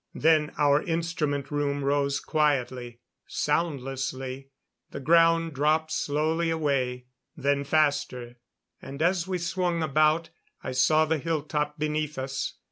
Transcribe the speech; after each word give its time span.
Then 0.15 0.51
our 0.57 0.81
instrument 0.81 1.51
room 1.51 1.83
rose 1.83 2.19
quietly, 2.19 3.01
soundlessly. 3.27 4.49
The 4.89 4.99
ground 4.99 5.53
dropped 5.53 5.91
slowly 5.91 6.49
away, 6.49 7.05
then 7.37 7.63
faster; 7.63 8.37
and 8.81 8.99
as 8.99 9.27
we 9.27 9.37
swung 9.37 9.83
about 9.83 10.31
I 10.63 10.71
saw 10.71 11.05
the 11.05 11.19
hilltop 11.19 11.77
beneath 11.77 12.17
us. 12.17 12.55